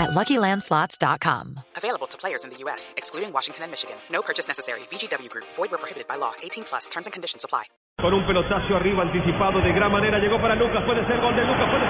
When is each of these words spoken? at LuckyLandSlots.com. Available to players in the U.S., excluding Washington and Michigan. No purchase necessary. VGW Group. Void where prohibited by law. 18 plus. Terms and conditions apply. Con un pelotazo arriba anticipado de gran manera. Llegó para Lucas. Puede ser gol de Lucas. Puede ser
at 0.00 0.10
LuckyLandSlots.com. 0.16 1.60
Available 1.76 2.08
to 2.08 2.16
players 2.16 2.44
in 2.44 2.50
the 2.50 2.56
U.S., 2.64 2.94
excluding 2.96 3.32
Washington 3.32 3.64
and 3.64 3.70
Michigan. 3.70 3.96
No 4.10 4.22
purchase 4.22 4.48
necessary. 4.48 4.80
VGW 4.90 5.28
Group. 5.28 5.44
Void 5.56 5.70
where 5.70 5.78
prohibited 5.78 6.08
by 6.08 6.16
law. 6.16 6.32
18 6.42 6.64
plus. 6.64 6.88
Terms 6.88 7.06
and 7.06 7.12
conditions 7.12 7.44
apply. 7.44 7.64
Con 8.00 8.14
un 8.14 8.24
pelotazo 8.24 8.76
arriba 8.76 9.02
anticipado 9.02 9.60
de 9.60 9.72
gran 9.76 9.92
manera. 9.92 10.18
Llegó 10.18 10.40
para 10.40 10.54
Lucas. 10.56 10.82
Puede 10.86 11.04
ser 11.06 11.20
gol 11.20 11.36
de 11.36 11.44
Lucas. 11.44 11.68
Puede 11.68 11.84
ser 11.84 11.89